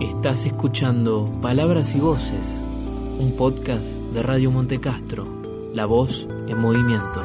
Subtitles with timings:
[0.00, 2.60] Estás escuchando Palabras y Voces,
[3.18, 5.26] un podcast de Radio Montecastro,
[5.72, 7.22] La Voz en Movimiento.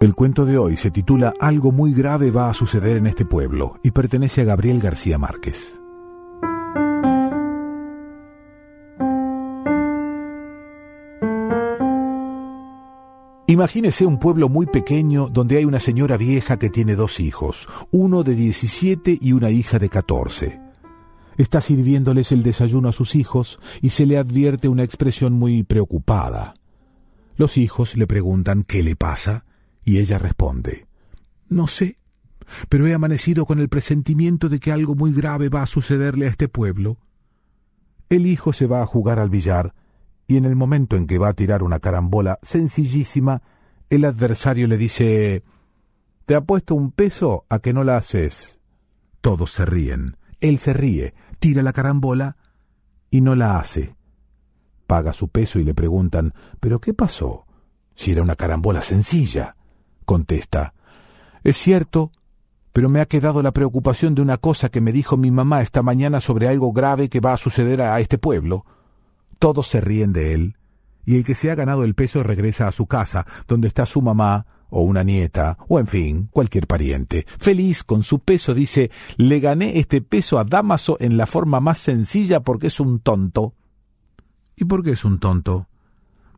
[0.00, 3.78] El cuento de hoy se titula Algo muy grave va a suceder en este pueblo
[3.84, 5.79] y pertenece a Gabriel García Márquez.
[13.50, 18.22] Imagínese un pueblo muy pequeño donde hay una señora vieja que tiene dos hijos, uno
[18.22, 20.60] de 17 y una hija de 14.
[21.36, 26.54] Está sirviéndoles el desayuno a sus hijos y se le advierte una expresión muy preocupada.
[27.36, 29.44] Los hijos le preguntan qué le pasa
[29.84, 30.86] y ella responde
[31.48, 31.96] No sé,
[32.68, 36.30] pero he amanecido con el presentimiento de que algo muy grave va a sucederle a
[36.30, 36.98] este pueblo.
[38.10, 39.74] El hijo se va a jugar al billar
[40.30, 43.42] y en el momento en que va a tirar una carambola sencillísima,
[43.88, 45.42] el adversario le dice
[46.24, 48.60] Te apuesto un peso a que no la haces.
[49.20, 50.18] Todos se ríen.
[50.38, 52.36] Él se ríe, tira la carambola
[53.10, 53.96] y no la hace.
[54.86, 57.44] Paga su peso y le preguntan ¿Pero qué pasó?
[57.96, 59.56] Si era una carambola sencilla.
[60.04, 60.74] Contesta
[61.42, 62.12] Es cierto,
[62.72, 65.82] pero me ha quedado la preocupación de una cosa que me dijo mi mamá esta
[65.82, 68.64] mañana sobre algo grave que va a suceder a este pueblo.
[69.40, 70.56] Todos se ríen de él,
[71.04, 74.02] y el que se ha ganado el peso regresa a su casa, donde está su
[74.02, 77.26] mamá, o una nieta, o en fin, cualquier pariente.
[77.38, 81.78] Feliz con su peso, dice, le gané este peso a Damaso en la forma más
[81.78, 83.54] sencilla porque es un tonto.
[84.56, 85.68] ¿Y por qué es un tonto?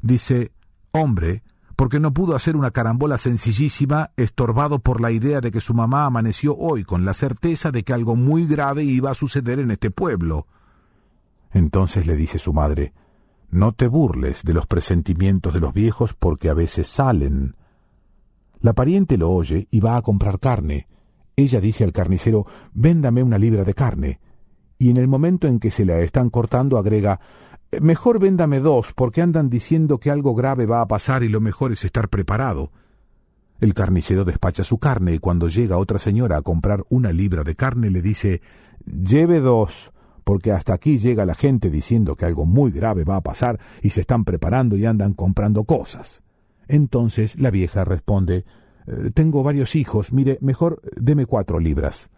[0.00, 0.52] Dice,
[0.92, 1.42] hombre,
[1.74, 6.06] porque no pudo hacer una carambola sencillísima, estorbado por la idea de que su mamá
[6.06, 9.90] amaneció hoy con la certeza de que algo muy grave iba a suceder en este
[9.90, 10.46] pueblo.
[11.52, 12.92] Entonces le dice su madre,
[13.50, 17.56] No te burles de los presentimientos de los viejos porque a veces salen.
[18.60, 20.86] La pariente lo oye y va a comprar carne.
[21.36, 24.20] Ella dice al carnicero, Véndame una libra de carne.
[24.78, 27.20] Y en el momento en que se la están cortando agrega,
[27.80, 31.72] Mejor véndame dos, porque andan diciendo que algo grave va a pasar y lo mejor
[31.72, 32.70] es estar preparado.
[33.60, 37.54] El carnicero despacha su carne y cuando llega otra señora a comprar una libra de
[37.54, 38.42] carne le dice
[38.84, 39.92] Lleve dos,
[40.24, 43.90] porque hasta aquí llega la gente diciendo que algo muy grave va a pasar y
[43.90, 46.22] se están preparando y andan comprando cosas.
[46.68, 48.44] Entonces la vieja responde
[48.86, 52.08] eh, Tengo varios hijos, mire, mejor deme cuatro libras.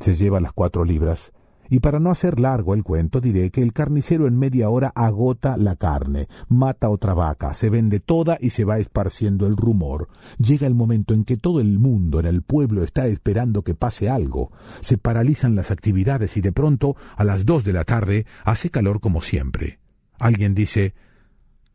[0.00, 1.32] Se lleva las cuatro libras,
[1.68, 5.56] y para no hacer largo el cuento diré que el carnicero en media hora agota
[5.56, 10.08] la carne, mata otra vaca, se vende toda y se va esparciendo el rumor.
[10.38, 14.08] Llega el momento en que todo el mundo en el pueblo está esperando que pase
[14.08, 14.52] algo.
[14.80, 19.00] Se paralizan las actividades y de pronto, a las dos de la tarde, hace calor
[19.00, 19.80] como siempre.
[20.18, 20.94] Alguien dice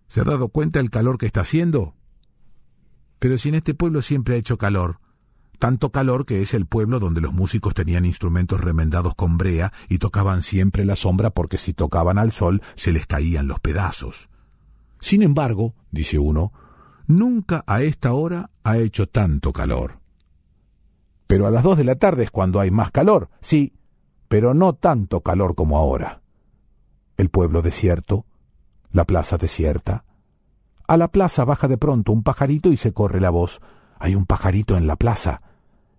[0.07, 1.95] ¿Se ha dado cuenta el calor que está haciendo?
[3.19, 4.99] Pero si en este pueblo siempre ha hecho calor,
[5.59, 9.99] tanto calor que es el pueblo donde los músicos tenían instrumentos remendados con brea y
[9.99, 14.29] tocaban siempre la sombra porque si tocaban al sol se les caían los pedazos.
[15.01, 16.53] Sin embargo, dice uno,
[17.07, 19.99] nunca a esta hora ha hecho tanto calor.
[21.27, 23.73] Pero a las dos de la tarde es cuando hay más calor, sí,
[24.29, 26.21] pero no tanto calor como ahora.
[27.17, 28.25] El pueblo desierto,
[28.91, 30.05] la plaza desierta.
[30.87, 33.59] A la plaza baja de pronto un pajarito y se corre la voz.
[33.99, 35.41] Hay un pajarito en la plaza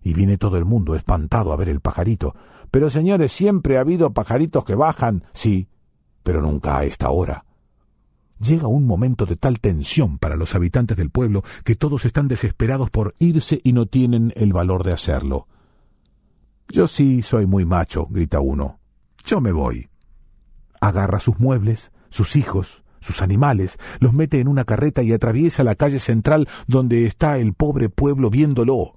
[0.03, 2.35] y viene todo el mundo espantado a ver el pajarito.
[2.71, 5.69] Pero señores, siempre ha habido pajaritos que bajan, sí,
[6.23, 7.45] pero nunca a esta hora.
[8.41, 12.89] Llega un momento de tal tensión para los habitantes del pueblo que todos están desesperados
[12.89, 15.47] por irse y no tienen el valor de hacerlo.
[16.69, 18.79] Yo sí soy muy macho, grita uno.
[19.27, 19.89] Yo me voy.
[20.81, 25.75] Agarra sus muebles, sus hijos, sus animales, los mete en una carreta y atraviesa la
[25.75, 28.95] calle central donde está el pobre pueblo viéndolo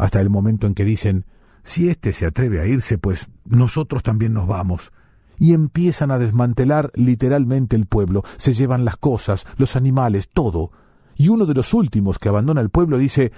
[0.00, 1.26] hasta el momento en que dicen,
[1.62, 4.92] si éste se atreve a irse, pues nosotros también nos vamos.
[5.38, 10.72] Y empiezan a desmantelar literalmente el pueblo, se llevan las cosas, los animales, todo.
[11.16, 13.30] Y uno de los últimos que abandona el pueblo dice,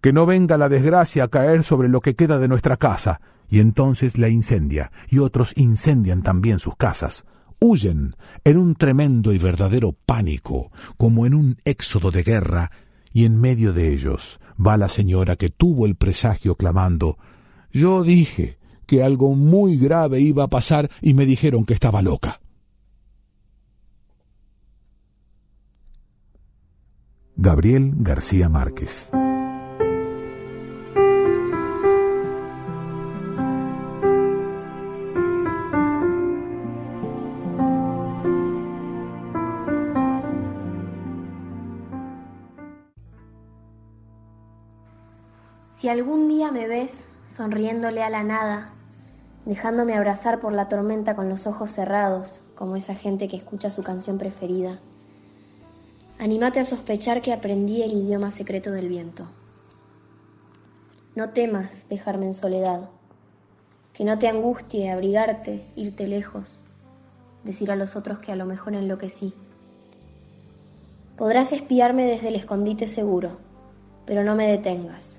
[0.00, 3.20] que no venga la desgracia a caer sobre lo que queda de nuestra casa.
[3.50, 7.24] Y entonces la incendia, y otros incendian también sus casas.
[7.60, 8.14] Huyen
[8.44, 12.70] en un tremendo y verdadero pánico, como en un éxodo de guerra,
[13.14, 17.16] y en medio de ellos va la señora que tuvo el presagio clamando
[17.72, 22.40] Yo dije que algo muy grave iba a pasar y me dijeron que estaba loca.
[27.36, 29.10] Gabriel García Márquez
[45.84, 48.72] Si algún día me ves sonriéndole a la nada,
[49.44, 53.82] dejándome abrazar por la tormenta con los ojos cerrados, como esa gente que escucha su
[53.82, 54.78] canción preferida,
[56.18, 59.26] anímate a sospechar que aprendí el idioma secreto del viento.
[61.16, 62.88] No temas dejarme en soledad,
[63.92, 66.62] que no te angustie abrigarte, irte lejos,
[67.42, 69.34] decir a los otros que a lo mejor enloquecí.
[71.18, 73.36] Podrás espiarme desde el escondite seguro,
[74.06, 75.13] pero no me detengas.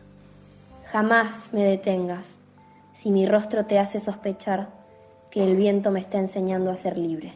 [0.95, 2.37] Jamás me detengas
[2.93, 4.69] si mi rostro te hace sospechar
[5.29, 7.33] que el viento me está enseñando a ser libre.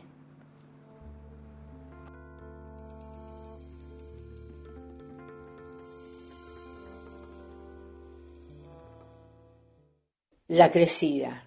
[10.47, 11.43] La crecida.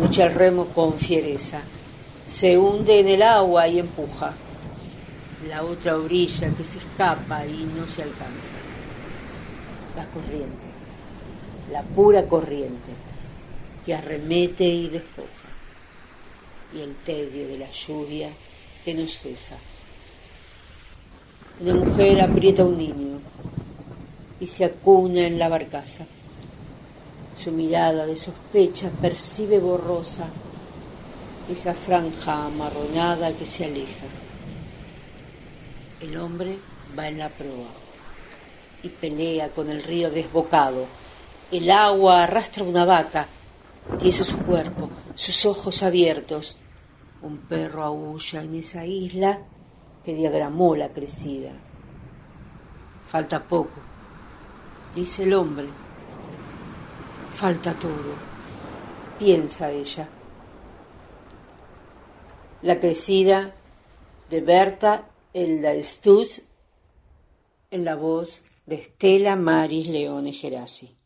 [0.00, 1.60] Lucha el remo con fiereza.
[2.26, 4.32] Se hunde en el agua y empuja.
[5.48, 8.79] La otra orilla que se escapa y no se alcanza.
[9.96, 10.66] La corriente.
[11.72, 12.90] La pura corriente
[13.84, 15.28] que arremete y despoja.
[16.74, 18.30] Y el tedio de la lluvia
[18.84, 19.56] que no cesa.
[21.60, 23.20] Una mujer aprieta a un niño
[24.38, 26.06] y se acuna en la barcaza.
[27.42, 30.28] Su mirada de sospecha percibe borrosa
[31.50, 34.06] esa franja amarronada que se aleja.
[36.00, 36.56] El hombre
[36.96, 37.89] va en la proa
[38.82, 40.86] y pelea con el río desbocado.
[41.50, 43.26] El agua arrastra una vaca,
[43.98, 46.58] tiesa su cuerpo, sus ojos abiertos.
[47.22, 49.40] Un perro aúlla en esa isla
[50.04, 51.50] que diagramó la crecida.
[53.08, 53.80] Falta poco,
[54.94, 55.66] dice el hombre
[57.40, 58.12] Falta todo,
[59.18, 60.06] piensa ella.
[62.60, 63.54] La crecida
[64.28, 66.42] de Berta Elda Stutz
[67.70, 70.99] en la voz de Estela Maris Leone Gerasi.